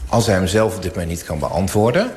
als 0.08 0.26
hij 0.26 0.34
hem 0.34 0.46
zelf 0.46 0.76
op 0.76 0.82
dit 0.82 0.92
moment 0.92 1.10
niet 1.10 1.24
kan 1.24 1.38
beantwoorden 1.38 2.12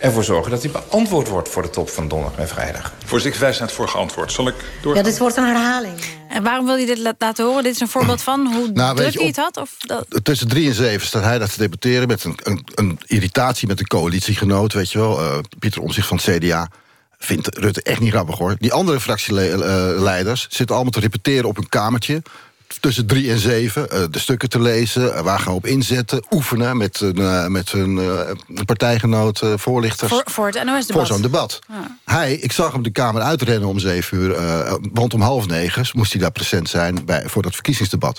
ervoor 0.00 0.24
zorgen 0.24 0.50
dat 0.50 0.62
hij 0.62 0.70
beantwoord 0.70 1.28
wordt 1.28 1.48
voor 1.48 1.62
de 1.62 1.70
top 1.70 1.88
van 1.88 2.08
donderdag 2.08 2.38
en 2.38 2.48
vrijdag. 2.48 2.92
Voorzitter, 3.10 3.40
ik 3.40 3.46
wijs 3.46 3.58
naar 3.58 3.68
het 3.68 3.76
vorige 3.76 3.96
antwoord. 3.96 4.32
Zal 4.32 4.48
ik 4.48 4.54
door? 4.82 4.94
Ja, 4.94 5.02
dit 5.02 5.18
wordt 5.18 5.36
een 5.36 5.44
herhaling. 5.44 5.94
En 6.28 6.42
waarom 6.42 6.66
wil 6.66 6.76
je 6.76 6.86
dit 6.86 7.16
laten 7.18 7.44
horen? 7.44 7.62
Dit 7.62 7.74
is 7.74 7.80
een 7.80 7.88
voorbeeld 7.88 8.22
van 8.22 8.52
hoe 8.54 8.70
nou, 8.72 8.96
druk 8.96 9.14
hij 9.14 9.26
het 9.26 9.36
had? 9.36 9.56
Of 9.56 9.76
dat... 9.78 10.06
Tussen 10.22 10.48
drie 10.48 10.68
en 10.68 10.74
zeven 10.74 11.06
staat 11.06 11.22
hij 11.22 11.38
dat 11.38 11.52
te 11.52 11.58
debatteren... 11.58 12.08
met 12.08 12.24
een, 12.24 12.38
een, 12.42 12.66
een 12.74 12.98
irritatie 13.06 13.68
met 13.68 13.80
een 13.80 13.86
coalitiegenoot, 13.86 14.72
weet 14.72 14.92
je 14.92 14.98
wel. 14.98 15.20
Uh, 15.20 15.38
Pieter 15.58 15.82
Omzicht 15.82 16.06
van 16.06 16.20
het 16.22 16.38
CDA 16.38 16.70
vindt 17.18 17.58
Rutte 17.58 17.82
echt 17.82 18.00
niet 18.00 18.12
grappig, 18.12 18.38
hoor. 18.38 18.56
Die 18.58 18.72
andere 18.72 19.00
fractieleiders 19.00 20.46
zitten 20.50 20.74
allemaal 20.74 20.92
te 20.92 21.00
repeteren 21.00 21.48
op 21.48 21.58
een 21.58 21.68
kamertje 21.68 22.22
tussen 22.80 23.06
drie 23.06 23.30
en 23.30 23.38
zeven 23.38 23.88
uh, 23.92 24.04
de 24.10 24.18
stukken 24.18 24.48
te 24.48 24.60
lezen. 24.60 25.02
Uh, 25.02 25.20
waar 25.20 25.38
gaan 25.38 25.52
we 25.52 25.58
op 25.58 25.66
inzetten? 25.66 26.24
Oefenen 26.30 26.76
met, 26.76 27.00
uh, 27.00 27.46
met 27.46 27.70
hun 27.70 28.00
partijgenoot, 28.64 29.42
voorlichters. 29.54 30.12
Voor, 30.12 30.22
voor 30.24 30.46
het 30.46 30.64
NOS-debat. 30.64 31.06
Voor 31.06 31.06
zo'n 31.06 31.22
debat. 31.22 31.58
Hij, 32.04 32.34
ik 32.34 32.52
zag 32.52 32.72
hem 32.72 32.82
de 32.82 32.90
Kamer 32.90 33.22
uitrennen 33.22 33.68
om 33.68 33.78
zeven 33.78 34.18
uur. 34.18 34.34
want 34.92 35.14
om 35.14 35.20
half 35.20 35.46
negen 35.46 35.86
moest 35.92 36.12
hij 36.12 36.20
daar 36.20 36.32
present 36.32 36.68
zijn 36.68 37.04
bij, 37.04 37.28
voor 37.28 37.42
dat 37.42 37.54
verkiezingsdebat. 37.54 38.18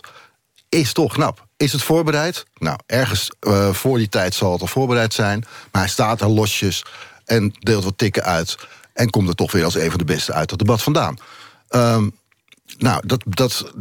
Is 0.69 0.94
toch 0.94 1.13
knap. 1.13 1.47
Is 1.57 1.71
het 1.71 1.83
voorbereid? 1.83 2.45
Nou, 2.57 2.77
ergens 2.86 3.31
voor 3.71 3.97
die 3.97 4.09
tijd 4.09 4.33
zal 4.33 4.51
het 4.51 4.62
al 4.62 4.68
voorbereid 4.68 5.13
zijn. 5.13 5.45
Maar 5.71 5.81
hij 5.81 5.92
staat 5.92 6.19
daar 6.19 6.30
losjes 6.30 6.86
en 7.25 7.54
deelt 7.59 7.83
wat 7.83 7.97
tikken 7.97 8.24
uit. 8.24 8.57
En 8.94 9.09
komt 9.09 9.27
er 9.27 9.36
toch 9.36 9.51
weer 9.51 9.63
als 9.63 9.75
een 9.75 9.89
van 9.89 10.00
de 10.00 10.06
beste 10.06 10.33
uit 10.33 10.50
dat 10.50 10.59
debat 10.59 10.81
vandaan. 10.81 11.18
Um, 11.69 12.19
nou, 12.77 13.07
dat, 13.07 13.24
dat, 13.27 13.71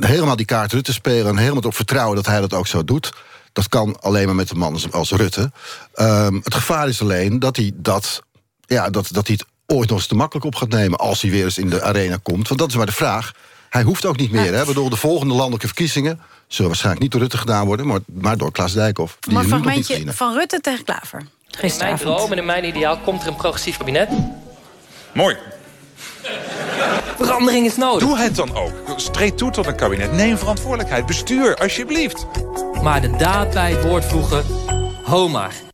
helemaal 0.00 0.36
die 0.36 0.46
kaart 0.46 0.72
Rutte 0.72 0.92
spelen... 0.92 1.26
en 1.26 1.36
helemaal 1.36 1.62
op 1.62 1.74
vertrouwen 1.74 2.16
dat 2.16 2.26
hij 2.26 2.40
dat 2.40 2.54
ook 2.54 2.66
zo 2.66 2.84
doet... 2.84 3.12
dat 3.52 3.68
kan 3.68 4.00
alleen 4.00 4.26
maar 4.26 4.34
met 4.34 4.50
een 4.50 4.58
man 4.58 4.80
als 4.90 5.10
Rutte. 5.10 5.52
Um, 5.96 6.40
het 6.44 6.54
gevaar 6.54 6.88
is 6.88 7.00
alleen 7.00 7.38
dat 7.38 7.56
hij, 7.56 7.72
dat, 7.74 8.22
ja, 8.66 8.90
dat, 8.90 9.08
dat 9.10 9.26
hij 9.26 9.36
het 9.38 9.76
ooit 9.76 9.88
nog 9.88 9.98
eens 9.98 10.06
te 10.06 10.14
makkelijk 10.14 10.46
op 10.46 10.54
gaat 10.54 10.68
nemen... 10.68 10.98
als 10.98 11.22
hij 11.22 11.30
weer 11.30 11.44
eens 11.44 11.58
in 11.58 11.70
de 11.70 11.82
arena 11.82 12.18
komt. 12.22 12.48
Want 12.48 12.60
dat 12.60 12.68
is 12.68 12.76
maar 12.76 12.86
de 12.86 12.92
vraag. 12.92 13.32
Hij 13.68 13.82
hoeft 13.82 14.04
ook 14.06 14.16
niet 14.16 14.30
meer. 14.30 14.54
Hè? 14.54 14.64
Bedoel, 14.64 14.88
de 14.88 14.96
volgende 14.96 15.34
landelijke 15.34 15.66
verkiezingen... 15.66 16.20
zullen 16.46 16.66
waarschijnlijk 16.66 17.02
niet 17.02 17.12
door 17.12 17.20
Rutte 17.20 17.38
gedaan 17.38 17.66
worden... 17.66 17.86
maar, 17.86 18.00
maar 18.06 18.36
door 18.36 18.52
Klaas 18.52 18.72
Dijkhoff. 18.72 19.16
Die 19.20 19.32
maar 19.32 19.42
een 19.42 19.48
fragmentje 19.48 20.12
van 20.12 20.34
Rutte 20.34 20.60
tegen 20.60 20.84
Klaver. 20.84 21.26
In 21.60 21.72
mijn 21.78 21.96
droom 21.96 22.32
en 22.32 22.38
in 22.38 22.44
mijn 22.44 22.64
ideaal 22.64 22.98
komt 22.98 23.22
er 23.22 23.28
een 23.28 23.36
progressief 23.36 23.76
kabinet. 23.76 24.08
Mooi. 25.12 25.36
Verandering 27.18 27.66
is 27.66 27.76
nodig. 27.76 28.08
Doe 28.08 28.18
het 28.18 28.36
dan 28.36 28.56
ook. 28.56 28.72
Streed 28.96 29.38
toe 29.38 29.50
tot 29.50 29.66
een 29.66 29.76
kabinet. 29.76 30.12
Neem 30.12 30.38
verantwoordelijkheid. 30.38 31.06
Bestuur, 31.06 31.56
alsjeblieft. 31.56 32.26
Maar 32.82 33.00
de 33.00 33.10
daad 33.10 33.50
bij 33.50 33.70
het 33.70 33.84
woord 33.84 34.04
voegen, 34.04 34.44
ho 35.02 35.28
maar. 35.28 35.67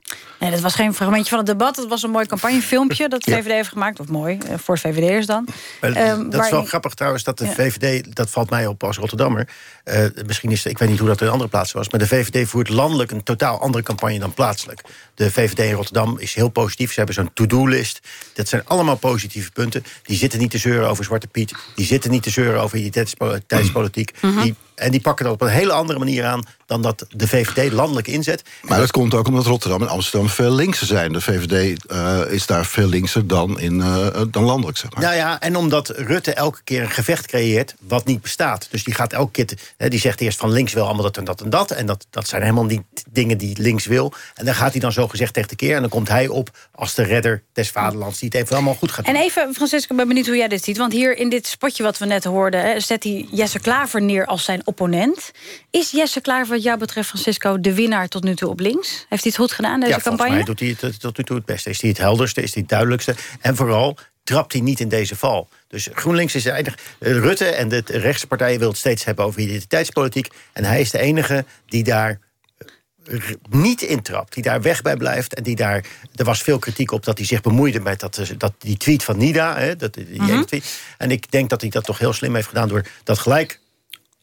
Nee, 0.44 0.52
dat 0.52 0.62
was 0.62 0.74
geen 0.74 0.94
fragmentje 0.94 1.28
van 1.28 1.38
het 1.38 1.46
debat. 1.46 1.76
Dat 1.76 1.88
was 1.88 2.02
een 2.02 2.10
mooi 2.10 2.26
campagnefilmpje 2.26 3.08
dat 3.08 3.22
de 3.22 3.30
VVD 3.30 3.50
heeft 3.50 3.68
gemaakt. 3.68 4.00
Of 4.00 4.08
mooi, 4.08 4.38
eh, 4.38 4.58
voor 4.58 4.78
VVD'ers 4.78 5.26
dan. 5.26 5.48
Um, 5.80 6.30
dat 6.30 6.44
is 6.44 6.50
wel 6.50 6.64
grappig 6.64 6.94
trouwens, 6.94 7.24
dat 7.24 7.38
de 7.38 7.46
VVD... 7.46 8.16
dat 8.16 8.30
valt 8.30 8.50
mij 8.50 8.66
op 8.66 8.84
als 8.84 8.96
Rotterdammer. 8.96 9.48
Uh, 9.84 10.04
misschien 10.26 10.50
is, 10.50 10.66
ik 10.66 10.78
weet 10.78 10.88
niet 10.88 10.98
hoe 10.98 11.08
dat 11.08 11.20
in 11.20 11.28
andere 11.28 11.50
plaatsen 11.50 11.76
was... 11.76 11.88
maar 11.88 12.00
de 12.00 12.06
VVD 12.06 12.48
voert 12.48 12.68
landelijk 12.68 13.10
een 13.10 13.22
totaal 13.22 13.60
andere 13.60 13.82
campagne 13.82 14.18
dan 14.18 14.34
plaatselijk. 14.34 14.80
De 15.14 15.30
VVD 15.30 15.58
in 15.58 15.72
Rotterdam 15.72 16.18
is 16.18 16.34
heel 16.34 16.48
positief. 16.48 16.88
Ze 16.88 16.96
hebben 16.96 17.14
zo'n 17.14 17.30
to-do-list. 17.34 18.00
Dat 18.32 18.48
zijn 18.48 18.62
allemaal 18.64 18.96
positieve 18.96 19.50
punten. 19.50 19.84
Die 20.02 20.16
zitten 20.16 20.38
niet 20.38 20.50
te 20.50 20.58
zeuren 20.58 20.88
over 20.88 21.04
Zwarte 21.04 21.26
Piet. 21.26 21.54
Die 21.74 21.86
zitten 21.86 22.10
niet 22.10 22.22
te 22.22 22.30
zeuren 22.30 22.60
over 22.60 22.78
identiteitspolitiek. 22.78 24.10
Mm 24.20 24.42
die 24.42 24.54
en 24.74 24.90
die 24.90 25.00
pakken 25.00 25.24
dat 25.24 25.34
op 25.34 25.40
een 25.40 25.48
hele 25.48 25.72
andere 25.72 25.98
manier 25.98 26.24
aan... 26.24 26.42
dan 26.66 26.82
dat 26.82 27.06
de 27.10 27.28
VVD 27.28 27.72
landelijk 27.72 28.06
inzet. 28.06 28.42
Maar 28.62 28.78
dat 28.78 28.90
komt 28.90 29.14
ook 29.14 29.26
omdat 29.26 29.46
Rotterdam 29.46 29.82
en 29.82 29.88
Amsterdam 29.88 30.28
veel 30.28 30.52
linkser 30.52 30.86
zijn. 30.86 31.12
De 31.12 31.20
VVD 31.20 31.52
uh, 31.90 32.20
eh, 32.20 32.32
is 32.32 32.46
daar 32.46 32.66
veel 32.66 32.86
linkser 32.86 33.26
dan, 33.26 33.60
in, 33.60 33.78
uh, 33.78 34.06
dan 34.30 34.44
landelijk, 34.44 34.78
zeg 34.78 34.94
maar. 34.94 35.02
Nou 35.02 35.14
ja, 35.14 35.40
en 35.40 35.56
omdat 35.56 35.88
Rutte 35.88 36.34
elke 36.34 36.62
keer 36.64 36.82
een 36.82 36.90
gevecht 36.90 37.26
creëert 37.26 37.74
wat 37.80 38.04
niet 38.04 38.22
bestaat. 38.22 38.68
Dus 38.70 38.84
die 38.84 38.94
gaat 38.94 39.12
elke 39.12 39.30
keer... 39.30 39.58
Hè, 39.76 39.88
die 39.88 40.00
zegt 40.00 40.20
eerst 40.20 40.38
van 40.38 40.50
links 40.50 40.72
wil 40.72 40.84
allemaal 40.84 41.02
dat 41.02 41.16
en 41.16 41.24
dat 41.24 41.40
en 41.40 41.50
dat. 41.50 41.70
En 41.70 41.86
dat, 41.86 42.06
dat 42.10 42.28
zijn 42.28 42.42
helemaal 42.42 42.64
niet 42.64 42.82
dingen 43.10 43.38
die 43.38 43.60
links 43.60 43.86
wil. 43.86 44.12
En 44.34 44.44
dan 44.44 44.54
gaat 44.54 44.72
hij 44.72 44.80
dan 44.80 44.92
zo 44.92 45.08
gezegd 45.08 45.34
tegen 45.34 45.48
de 45.48 45.56
keer. 45.56 45.74
En 45.74 45.80
dan 45.80 45.90
komt 45.90 46.08
hij 46.08 46.28
op 46.28 46.50
als 46.74 46.94
de 46.94 47.02
redder 47.02 47.42
des 47.52 47.70
vaderlands... 47.70 48.18
die 48.18 48.28
het 48.28 48.38
even 48.38 48.56
allemaal 48.56 48.74
goed 48.74 48.92
gaat 48.92 49.04
doen. 49.04 49.14
En 49.14 49.20
even, 49.20 49.54
Francisco, 49.54 49.92
ik 49.92 49.96
ben 49.96 50.08
benieuwd 50.08 50.26
hoe 50.26 50.36
jij 50.36 50.48
dit 50.48 50.64
ziet. 50.64 50.76
Want 50.76 50.92
hier 50.92 51.16
in 51.16 51.28
dit 51.28 51.46
spotje 51.46 51.82
wat 51.82 51.98
we 51.98 52.06
net 52.06 52.24
hoorden... 52.24 52.60
Hè, 52.60 52.80
zet 52.80 53.04
hij 53.04 53.26
Jesse 53.30 53.58
Klaver 53.58 54.02
neer 54.02 54.26
als 54.26 54.44
zijn 54.44 54.63
opponent. 54.64 55.30
Is 55.70 55.90
Jesse 55.90 56.20
Klaver 56.20 56.54
wat 56.54 56.62
jou 56.62 56.78
betreft, 56.78 57.08
Francisco, 57.08 57.60
de 57.60 57.74
winnaar 57.74 58.08
tot 58.08 58.24
nu 58.24 58.34
toe 58.34 58.48
op 58.48 58.60
links? 58.60 59.06
Heeft 59.08 59.22
hij 59.22 59.32
het 59.32 59.36
goed 59.36 59.52
gedaan, 59.52 59.80
deze 59.80 59.92
ja, 59.92 59.98
campagne? 59.98 60.38
Ja, 60.38 60.44
doet 60.44 60.60
hij 60.60 60.76
het 60.80 61.00
tot 61.00 61.18
nu 61.18 61.24
toe 61.24 61.36
het 61.36 61.44
beste. 61.44 61.70
Is 61.70 61.80
hij 61.80 61.90
het 61.90 61.98
helderste, 61.98 62.42
is 62.42 62.52
hij 62.52 62.62
het 62.62 62.70
duidelijkste. 62.70 63.14
En 63.40 63.56
vooral 63.56 63.98
trapt 64.24 64.52
hij 64.52 64.60
niet 64.60 64.80
in 64.80 64.88
deze 64.88 65.16
val. 65.16 65.48
Dus 65.68 65.88
GroenLinks 65.92 66.34
is 66.34 66.46
eigenlijk... 66.46 66.82
Eh, 66.98 67.12
Rutte 67.12 67.44
en 67.44 67.68
de 67.68 67.82
rechtse 67.86 68.26
partijen 68.26 68.58
wil 68.58 68.68
het 68.68 68.78
steeds 68.78 69.04
hebben 69.04 69.24
over 69.24 69.40
identiteitspolitiek. 69.40 70.28
En 70.52 70.64
hij 70.64 70.80
is 70.80 70.90
de 70.90 70.98
enige 70.98 71.44
die 71.66 71.84
daar 71.84 72.18
eh, 73.06 73.20
niet 73.50 73.82
intrapt, 73.82 74.34
die 74.34 74.42
daar 74.42 74.62
weg 74.62 74.82
bij 74.82 74.96
blijft. 74.96 75.34
En 75.34 75.42
die 75.42 75.56
daar, 75.56 75.84
er 76.14 76.24
was 76.24 76.42
veel 76.42 76.58
kritiek 76.58 76.90
op 76.90 77.04
dat 77.04 77.18
hij 77.18 77.26
zich 77.26 77.40
bemoeide 77.40 77.80
met 77.80 78.00
dat, 78.00 78.18
eh, 78.18 78.28
dat, 78.38 78.52
die 78.58 78.76
tweet 78.76 79.04
van 79.04 79.18
Nida. 79.18 79.58
Hè, 79.58 79.76
dat, 79.76 79.94
die 79.94 80.22
mm 80.22 80.46
tweet. 80.46 80.78
En 80.98 81.10
ik 81.10 81.30
denk 81.30 81.50
dat 81.50 81.60
hij 81.60 81.70
dat 81.70 81.84
toch 81.84 81.98
heel 81.98 82.12
slim 82.12 82.34
heeft 82.34 82.48
gedaan 82.48 82.68
door 82.68 82.86
dat 83.04 83.18
gelijk 83.18 83.60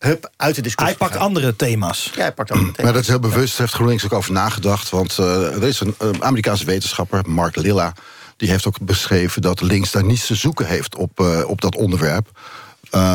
hup, 0.08 0.31
uit 0.38 0.55
de 0.55 0.62
discussie 0.62 0.98
Hij 0.98 1.08
pakt 1.08 1.22
andere 1.22 1.55
thema's. 1.55 2.12
Ja, 2.15 2.22
hij 2.22 2.34
pakt 2.34 2.51
andere 2.51 2.72
thema's. 2.72 2.84
Maar 2.84 2.93
dat 2.93 3.01
is 3.01 3.08
heel 3.08 3.20
bewust, 3.20 3.50
daar 3.50 3.60
heeft 3.60 3.74
GroenLinks 3.74 4.05
ook 4.05 4.13
over 4.13 4.31
nagedacht. 4.31 4.89
Want 4.89 5.17
uh, 5.20 5.55
er 5.55 5.63
is 5.63 5.79
een 5.79 5.96
uh, 6.01 6.10
Amerikaanse 6.20 6.65
wetenschapper, 6.65 7.22
Mark 7.29 7.55
Lilla... 7.55 7.93
die 8.38 8.50
heeft 8.50 8.67
ook 8.67 8.79
beschreven 8.81 9.41
dat 9.41 9.62
links 9.62 9.91
daar 9.91 10.03
niets 10.03 10.25
te 10.27 10.36
zoeken 10.36 10.65
heeft 10.65 10.96
op, 10.96 11.20
uh, 11.20 11.50
op 11.50 11.62
dat 11.62 11.75
onderwerp. 11.75 12.27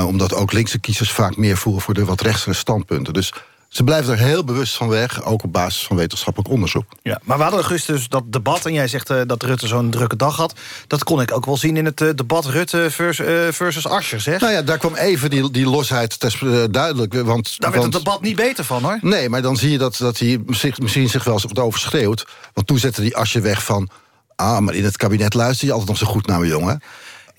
omdat 0.07 0.35
ook 0.35 0.53
linkse 0.53 0.79
kiezers 0.79 1.13
vaak 1.13 1.37
meer 1.37 1.57
voelen 1.57 1.83
voor 1.83 1.95
de 1.95 2.05
wat 2.05 2.21
rechtse 2.21 2.53
standpunten. 2.53 3.13
Dus 3.13 3.33
ze 3.69 3.85
blijven 3.85 4.13
er 4.13 4.19
heel 4.19 4.45
bewust 4.45 4.77
van 4.77 4.89
weg, 4.89 5.25
ook 5.25 5.43
op 5.43 5.53
basis 5.53 5.83
van 5.83 5.97
wetenschappelijk 5.97 6.53
onderzoek. 6.53 6.85
Ja, 7.03 7.21
maar 7.25 7.37
we 7.37 7.43
hadden 7.43 7.61
augustus 7.61 8.09
dat 8.09 8.33
debat, 8.33 8.67
en 8.67 8.73
jij 8.73 8.89
zegt 8.89 9.11
uh, 9.11 9.21
dat 9.27 9.43
Rutte 9.43 9.67
zo'n 9.67 9.91
drukke 9.91 10.17
dag 10.17 10.37
had. 10.37 10.55
Dat 10.87 11.05
kon 11.05 11.21
ik 11.21 11.33
ook 11.33 11.45
wel 11.45 11.57
zien 11.57 11.77
in 11.77 11.85
het 11.85 12.01
uh, 12.01 12.11
debat 12.15 12.45
Rutte 12.45 12.91
versus, 12.91 13.27
uh, 13.27 13.53
versus 13.53 13.87
Asscher, 13.87 14.21
zeg. 14.21 14.41
Nou 14.41 14.53
ja, 14.53 14.63
daar 14.63 14.79
kwam 14.79 14.95
even 14.95 15.31
die, 15.31 15.51
die 15.51 15.67
losheid 15.67 16.21
tes, 16.21 16.39
duidelijk. 16.71 17.15
Want, 17.15 17.61
daar 17.61 17.71
werd 17.71 17.83
het 17.83 17.93
debat 17.93 18.21
niet 18.21 18.37
beter 18.37 18.65
van, 18.65 18.83
hoor. 18.83 18.99
Nee, 19.01 19.29
maar 19.29 19.43
dan 19.43 19.57
zie 19.57 19.71
je 19.71 19.79
dat, 19.79 19.97
dat 19.97 20.19
hij 20.19 20.41
zich, 20.47 20.79
misschien 20.79 21.09
zich 21.09 21.25
wel 21.25 21.35
eens 21.35 21.43
wat 21.43 21.59
overschreeuwt. 21.59 22.27
Want 22.53 22.67
toen 22.67 22.79
zette 22.79 23.01
die 23.01 23.17
Asscher 23.17 23.43
weg 23.43 23.65
van... 23.65 23.89
ah, 24.37 24.59
maar 24.59 24.75
in 24.75 24.85
het 24.85 24.97
kabinet 24.97 25.35
luister 25.35 25.67
je 25.67 25.73
altijd 25.73 25.91
nog 25.91 25.99
zo 25.99 26.07
goed 26.07 26.27
naar 26.27 26.41
me, 26.41 26.47
jongen. 26.47 26.83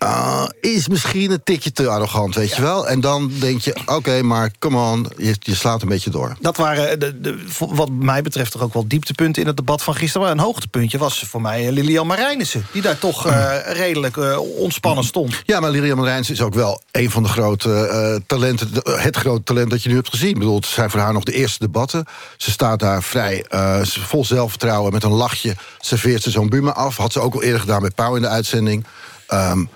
Uh, 0.04 0.46
is 0.62 0.88
misschien 0.88 1.32
een 1.32 1.44
tikje 1.44 1.72
te 1.72 1.88
arrogant, 1.88 2.36
weet 2.36 2.50
ja. 2.50 2.56
je 2.56 2.62
wel. 2.62 2.88
En 2.88 3.00
dan 3.00 3.32
denk 3.40 3.62
je, 3.62 3.76
oké, 3.76 3.94
okay, 3.94 4.22
maar 4.22 4.52
come 4.60 4.92
on, 4.92 5.08
je, 5.18 5.36
je, 5.40 5.56
slaat 5.56 5.82
een 5.82 5.88
beetje 5.88 6.10
door. 6.10 6.38
Dat 6.40 6.58
waren, 6.58 7.00
de, 7.00 7.22
de, 7.22 7.46
wat 7.58 7.90
mij 7.90 8.22
betreft, 8.22 8.52
toch 8.52 8.62
ook 8.62 8.74
wel 8.74 8.88
dieptepunten 8.88 9.42
in 9.42 9.48
het 9.48 9.58
debat 9.58 9.84
van 9.84 9.96
gisteren. 9.96 10.22
Maar 10.22 10.32
een 10.32 10.44
hoogtepuntje 10.44 10.98
was 10.98 11.24
voor 11.28 11.42
mij 11.42 11.72
Lilian 11.72 12.08
Marijnissen... 12.08 12.66
die 12.72 12.82
daar 12.82 12.98
toch 13.00 13.28
uh, 13.28 13.56
redelijk 13.66 14.16
uh, 14.16 14.40
ontspannen 14.58 15.04
stond. 15.04 15.42
Ja, 15.46 15.60
maar 15.60 15.72
Lilian 15.72 15.98
Marijnissen 15.98 16.36
is 16.36 16.42
ook 16.42 16.54
wel 16.54 16.82
een 16.92 17.12
van 17.12 17.24
de 17.24 17.30
grote 17.30 18.22
talenten... 18.28 18.70
het 18.84 19.16
grote 19.16 19.44
talent 19.44 19.70
dat 19.70 19.84
je 19.84 19.90
nu 19.90 19.96
hebt 19.96 20.10
gezien. 20.10 20.30
Ik 20.30 20.38
bedoel, 20.38 20.56
het 20.56 20.66
zijn 20.66 20.90
voor 20.90 21.00
haar 21.00 21.14
nog 21.14 21.24
de 21.24 21.34
eerste 21.34 21.60
debatten. 21.60 22.06
Ze 22.38 22.52
staat 22.52 22.80
daar 22.80 23.04
vrij 23.04 23.46
vol 23.84 24.26
zelfvertrouwen, 24.26 24.94
met 24.94 25.04
een 25.04 25.12
lachje... 25.12 25.56
serveert 25.80 26.24
ze 26.24 26.32
zo'n 26.32 26.50
Buma 26.50 26.72
af. 26.72 26.98
Had 26.98 27.12
ze 27.12 27.20
ook 27.20 27.34
al 27.34 27.44
eerder 27.44 27.60
gedaan 27.60 27.82
met 27.82 27.96
Pauw 27.96 28.16
in 28.16 28.22
de 28.22 28.28
uitzending... 28.28 28.86
Um, 29.34 29.70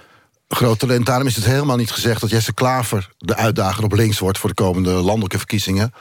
groot 0.52 0.80
talent. 0.80 1.06
Daarom 1.06 1.28
is 1.28 1.36
het 1.36 1.46
helemaal 1.46 1.76
niet 1.76 1.92
gezegd 1.92 2.22
dat 2.22 2.30
Jesse 2.30 2.54
Klaver... 2.54 3.10
de 3.18 3.36
uitdager 3.36 3.84
op 3.84 3.94
links 3.94 4.20
wordt 4.20 4.38
voor 4.38 4.50
de 4.50 4.56
komende 4.56 4.92
landelijke 4.92 5.38
verkiezingen. 5.38 5.94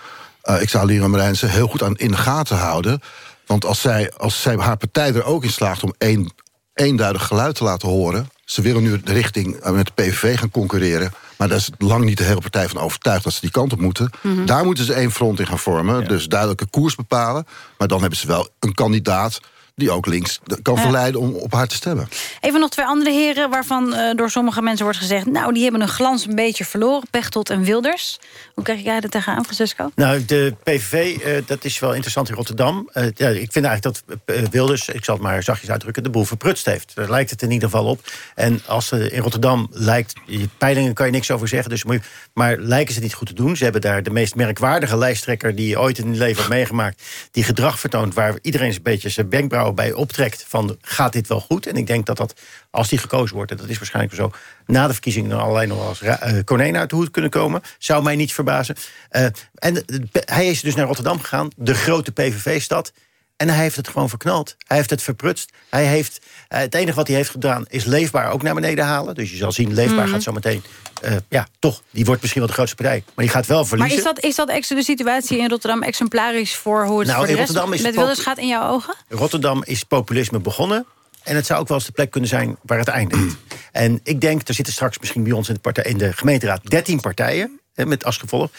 Uh, 0.45 0.63
ik 0.63 0.69
zou 0.69 0.87
Lira 0.87 1.09
Marijnse 1.09 1.47
heel 1.47 1.67
goed 1.67 1.83
aan 1.83 1.97
in 1.97 2.11
de 2.11 2.17
gaten 2.17 2.57
houden. 2.57 3.01
Want 3.47 3.65
als 3.65 3.81
zij, 3.81 4.13
als 4.17 4.43
zij 4.43 4.57
haar 4.57 4.77
partij 4.77 5.15
er 5.15 5.25
ook 5.25 5.45
in 5.45 5.51
slaagt 5.51 5.83
om 5.83 5.95
één, 5.99 6.33
eenduidig 6.75 7.27
geluid 7.27 7.55
te 7.55 7.65
laten 7.65 7.89
horen... 7.89 8.29
ze 8.45 8.63
willen 8.63 8.83
nu 8.83 9.01
de 9.01 9.13
richting 9.13 9.65
met 9.65 9.87
de 9.87 10.03
PVV 10.03 10.39
gaan 10.39 10.51
concurreren... 10.51 11.13
maar 11.37 11.49
daar 11.49 11.57
is 11.57 11.71
lang 11.79 12.05
niet 12.05 12.19
de 12.19 12.25
hele 12.25 12.41
partij 12.41 12.69
van 12.69 12.81
overtuigd 12.81 13.25
dat 13.25 13.33
ze 13.33 13.41
die 13.41 13.51
kant 13.51 13.73
op 13.73 13.81
moeten. 13.81 14.11
Mm 14.23 14.37
-hmm. 14.37 14.47
Daar 14.47 14.65
moeten 14.65 14.85
ze 14.85 14.95
één 14.95 15.11
front 15.11 15.41
in 15.41 15.47
gaan 15.47 15.59
vormen. 15.59 16.01
Ja. 16.01 16.09
Dus 16.09 16.27
duidelijke 16.27 16.67
koers 16.67 16.95
bepalen. 16.95 17.47
Maar 17.79 17.89
dan 17.89 18.01
hebben 18.01 18.19
ze 18.19 18.27
wel 18.27 18.49
een 18.59 18.75
kandidaat 18.75 19.41
die 19.81 19.91
ook 19.91 20.07
links 20.07 20.41
kan 20.63 20.79
verleiden 20.79 21.21
om 21.21 21.35
op 21.35 21.53
haar 21.53 21.67
te 21.67 21.75
stemmen. 21.75 22.09
Even 22.41 22.61
nog 22.61 22.71
twee 22.71 22.87
andere 22.87 23.11
heren 23.11 23.51
waarvan 23.51 23.95
uh, 23.95 24.15
door 24.15 24.31
sommige 24.31 24.63
mensen 24.63 24.85
wordt 24.85 24.99
gezegd... 24.99 25.27
nou, 25.27 25.53
die 25.53 25.63
hebben 25.63 25.81
een 25.81 25.89
glans 25.89 26.27
een 26.27 26.35
beetje 26.35 26.65
verloren, 26.65 27.09
Pechtold 27.11 27.51
en 27.51 27.63
Wilders. 27.63 28.19
Hoe 28.55 28.65
krijg 28.65 28.83
jij 28.83 29.01
dat 29.01 29.11
tegenaan, 29.11 29.45
Francisco? 29.45 29.91
Nou, 29.95 30.25
de 30.25 30.55
PVV, 30.63 31.25
uh, 31.25 31.43
dat 31.47 31.65
is 31.65 31.79
wel 31.79 31.91
interessant 31.91 32.29
in 32.29 32.35
Rotterdam. 32.35 32.91
Uh, 32.95 33.05
ja, 33.15 33.29
ik 33.29 33.53
vind 33.53 33.65
eigenlijk 33.65 33.83
dat 33.83 34.51
Wilders, 34.51 34.89
ik 34.89 35.05
zal 35.05 35.15
het 35.15 35.23
maar 35.23 35.43
zachtjes 35.43 35.71
uitdrukken... 35.71 36.03
de 36.03 36.11
boel 36.11 36.25
verprutst 36.25 36.67
heeft. 36.67 36.95
Daar 36.95 37.11
lijkt 37.11 37.31
het 37.31 37.43
in 37.43 37.51
ieder 37.51 37.69
geval 37.69 37.87
op. 37.87 38.01
En 38.35 38.61
als 38.67 38.91
er 38.91 39.13
in 39.13 39.23
Rotterdam 39.23 39.69
lijkt... 39.71 40.13
peilingen 40.59 40.95
kan 40.95 41.07
je 41.07 41.13
niks 41.13 41.31
over 41.31 41.49
zeggen, 41.49 41.71
dus 41.71 41.85
moet 41.85 41.95
je, 41.95 42.01
maar 42.35 42.57
lijken 42.57 42.95
ze 42.95 43.01
niet 43.01 43.15
goed 43.15 43.27
te 43.27 43.35
doen. 43.35 43.57
Ze 43.57 43.63
hebben 43.63 43.81
daar 43.81 44.03
de 44.03 44.11
meest 44.11 44.35
merkwaardige 44.35 44.97
lijsttrekker... 44.97 45.55
die 45.55 45.69
je 45.69 45.81
ooit 45.81 45.99
in 45.99 46.09
het 46.09 46.19
leven 46.19 46.37
hebt 46.37 46.49
meegemaakt... 46.49 47.03
die 47.31 47.45
gedrag 47.45 47.81
vertoont 47.81 48.15
waar 48.15 48.39
iedereen 48.43 48.69
een 48.71 48.83
beetje 48.83 49.09
zijn 49.09 49.31
wenkbrauwen 49.31 49.70
bij 49.75 49.93
optrekt 49.93 50.45
van 50.49 50.79
gaat 50.81 51.13
dit 51.13 51.29
wel 51.29 51.41
goed? 51.41 51.67
En 51.67 51.77
ik 51.77 51.87
denk 51.87 52.07
dat 52.07 52.17
dat, 52.17 52.41
als 52.71 52.89
die 52.89 52.99
gekozen 52.99 53.37
wordt... 53.37 53.51
en 53.51 53.57
dat 53.57 53.69
is 53.69 53.79
waarschijnlijk 53.79 54.15
zo... 54.15 54.31
na 54.67 54.87
de 54.87 54.93
verkiezingen 54.93 55.31
dan 55.31 55.41
alleen 55.41 55.69
nog 55.69 55.87
als 55.87 56.03
uh, 56.03 56.15
konijn 56.45 56.77
uit 56.77 56.91
de 56.91 56.97
hoed 56.97 57.11
kunnen 57.11 57.31
komen. 57.31 57.63
Zou 57.79 58.03
mij 58.03 58.17
niet 58.17 58.33
verbazen. 58.33 58.77
Uh, 59.11 59.27
en 59.55 59.85
hij 60.13 60.47
is 60.47 60.61
dus 60.61 60.75
naar 60.75 60.87
Rotterdam 60.87 61.21
gegaan, 61.21 61.49
de 61.57 61.75
grote 61.75 62.13
PVV-stad... 62.13 62.93
En 63.41 63.49
hij 63.49 63.59
heeft 63.59 63.77
het 63.77 63.89
gewoon 63.89 64.09
verknald. 64.09 64.57
Hij 64.67 64.77
heeft 64.77 64.91
het 64.91 65.03
verprutst. 65.03 65.51
Hij 65.71 65.85
heeft, 65.85 66.21
uh, 66.49 66.59
het 66.59 66.75
enige 66.75 66.97
wat 66.97 67.07
hij 67.07 67.17
heeft 67.17 67.31
gedaan 67.31 67.65
is 67.69 67.85
leefbaar 67.85 68.31
ook 68.31 68.43
naar 68.43 68.55
beneden 68.55 68.85
halen. 68.85 69.15
Dus 69.15 69.31
je 69.31 69.37
zal 69.37 69.53
zien, 69.53 69.75
leefbaar 69.75 70.07
mm. 70.07 70.13
gaat 70.13 70.23
zo 70.23 70.33
meteen... 70.33 70.63
Uh, 71.05 71.17
ja, 71.29 71.47
toch, 71.59 71.83
die 71.91 72.05
wordt 72.05 72.21
misschien 72.21 72.41
wel 72.41 72.51
de 72.51 72.57
grootste 72.57 72.77
partij. 72.77 73.03
Maar 73.15 73.25
die 73.25 73.35
gaat 73.35 73.47
wel 73.47 73.65
verliezen. 73.65 74.03
Maar 74.05 74.09
is 74.09 74.37
dat, 74.37 74.49
is 74.49 74.69
dat 74.69 74.77
de 74.77 74.83
situatie 74.83 75.39
in 75.39 75.49
Rotterdam 75.49 75.83
exemplarisch... 75.83 76.57
voor 76.57 76.87
hoe 76.87 76.99
het 76.99 77.09
nou, 77.09 77.19
voor 77.19 77.27
rest 77.27 77.39
Rotterdam 77.39 77.73
is 77.73 77.81
met 77.81 77.95
Wilders 77.95 78.19
gaat 78.19 78.39
in 78.39 78.47
jouw 78.47 78.71
ogen? 78.71 78.95
Rotterdam 79.09 79.63
is 79.65 79.85
populisme 79.85 80.39
begonnen. 80.39 80.87
En 81.23 81.37
het 81.37 81.47
zou 81.47 81.61
ook 81.61 81.69
wel 81.69 81.77
eens 81.77 81.87
de 81.87 81.93
plek 81.93 82.11
kunnen 82.11 82.31
zijn 82.31 82.57
waar 82.63 82.79
het 82.79 82.89
eindigt. 82.89 83.37
en 83.73 84.01
ik 84.03 84.21
denk, 84.21 84.49
er 84.49 84.55
zitten 84.55 84.73
straks 84.73 84.99
misschien 84.99 85.23
bij 85.23 85.33
ons 85.33 85.49
in 85.49 85.55
de, 85.55 85.61
partij, 85.61 85.85
in 85.85 85.99
de 85.99 86.13
gemeenteraad 86.13 86.71
13 86.71 87.01
partijen 87.01 87.60
met 87.89 88.05
als 88.05 88.17
gevolg. 88.17 88.51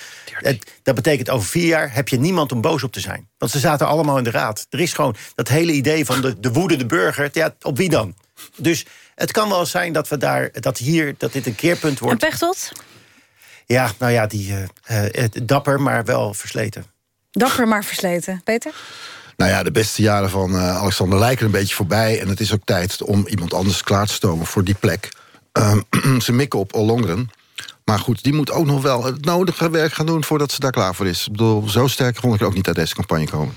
Dat 0.84 0.96
betekent 0.96 1.30
over 1.30 1.48
vier 1.48 1.68
jaar 1.68 1.94
heb 1.94 2.08
je 2.08 2.20
niemand 2.20 2.52
om 2.52 2.62
boos 2.62 2.84
op 2.84 2.92
te 2.92 3.00
zijn. 3.00 3.30
Want 3.38 3.52
ze 3.52 3.60
zaten 3.60 3.88
allemaal 3.88 4.18
in 4.18 4.24
de 4.24 4.32
raad. 4.32 4.66
Er 4.70 4.80
is 4.80 4.94
gewoon 4.94 5.16
dat 5.36 5.48
hele 5.48 5.72
idee 5.72 6.06
van 6.06 6.22
de, 6.22 6.40
de 6.40 6.52
woedende 6.52 6.86
burger. 6.86 7.30
Ja, 7.34 7.56
op 7.62 7.78
wie 7.78 7.90
dan? 7.90 8.16
Dus 8.56 8.86
het 9.16 9.32
kan 9.32 9.50
wel 9.50 9.66
zijn 9.66 9.94
dat 9.94 10.08
we 10.08 10.18
daar, 10.18 10.50
dat 10.54 10.78
hier, 10.78 11.16
dat 11.18 11.34
dit 11.34 11.46
een 11.46 11.56
keerpunt 11.56 12.00
wordt. 12.00 12.24
En 12.24 12.30
Pechtold? 12.30 12.72
Ja, 13.66 13.92
nou 13.98 14.12
ja, 14.12 14.28
die 14.28 14.54
uh, 14.90 15.04
uh, 15.04 15.26
dapper, 15.44 15.82
maar 15.82 16.06
wel 16.06 16.34
versleten. 16.34 16.86
Dapper, 17.32 17.68
maar 17.68 17.84
versleten. 17.84 18.42
Peter? 18.44 18.74
Nou 19.38 19.52
ja, 19.52 19.64
de 19.64 19.72
beste 19.72 20.02
jaren 20.02 20.30
van 20.30 20.56
uh, 20.56 20.78
Alexander 20.78 21.20
lijken 21.20 21.46
een 21.46 21.52
beetje 21.52 21.76
voorbij. 21.76 22.22
En 22.22 22.28
het 22.28 22.40
is 22.40 22.54
ook 22.54 22.66
tijd 22.66 23.02
om 23.02 23.28
iemand 23.28 23.54
anders 23.54 23.84
klaar 23.84 24.08
te 24.08 24.14
stomen 24.14 24.46
voor 24.46 24.64
die 24.64 24.76
plek. 24.76 25.10
ze 26.26 26.32
mikken 26.32 26.60
op 26.60 26.74
Ollongren. 26.74 27.30
Maar 27.86 28.00
goed, 28.00 28.24
die 28.24 28.34
moet 28.34 28.52
ook 28.52 28.66
nog 28.66 28.82
wel 28.82 29.04
het 29.04 29.26
nodige 29.26 29.70
werk 29.70 29.94
gaan 29.94 30.06
doen... 30.06 30.24
voordat 30.24 30.52
ze 30.52 30.60
daar 30.60 30.72
klaar 30.72 30.96
voor 30.96 31.08
is. 31.08 31.26
Ik 31.26 31.32
bedoel, 31.32 31.70
zo 31.70 31.88
sterk 31.88 32.18
vond 32.18 32.36
ik 32.36 32.42
ook 32.42 32.54
niet 32.54 32.68
uit 32.68 32.76
deze 32.76 32.96
campagne 32.96 33.30
komen. 33.30 33.54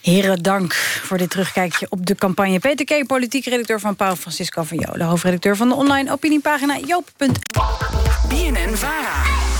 Heren, 0.00 0.42
dank 0.42 0.74
voor 0.74 1.18
dit 1.18 1.30
terugkijkje 1.30 1.86
op 1.88 2.06
de 2.06 2.14
campagne. 2.14 2.58
Peter 2.58 2.84
K., 2.84 3.06
politiek 3.06 3.44
redacteur 3.44 3.80
van 3.80 3.96
Paul 3.96 4.16
Francisco 4.16 4.62
van 4.62 4.78
Jolen... 4.78 5.06
hoofdredacteur 5.06 5.56
van 5.56 5.68
de 5.68 5.74
online 5.74 6.12
opiniepagina 6.12 6.78
joop.nl. 6.86 7.62
BNN-VARA. 8.28 9.53